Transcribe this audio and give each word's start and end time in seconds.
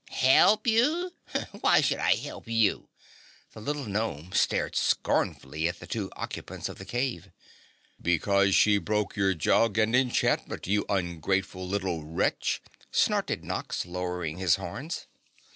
"Help 0.09 0.65
you? 0.65 1.13
Why 1.59 1.79
should 1.79 1.99
I 1.99 2.15
help 2.15 2.47
you?" 2.47 2.89
The 3.53 3.61
little 3.61 3.85
Gnome 3.85 4.31
stared 4.31 4.75
scornfully 4.75 5.67
at 5.67 5.79
the 5.79 5.85
two 5.85 6.09
occupants 6.15 6.67
of 6.67 6.79
the 6.79 6.85
cave. 6.85 7.29
"Because 8.01 8.55
she 8.55 8.79
broke 8.79 9.15
your 9.15 9.35
jug 9.35 9.77
and 9.77 9.95
enchantment, 9.95 10.65
you 10.65 10.85
ungrateful 10.89 11.67
little 11.67 12.03
wretch!" 12.03 12.63
snorted 12.89 13.43
Nox, 13.43 13.85
lowering 13.85 14.39
his 14.39 14.55
horns. 14.55 15.05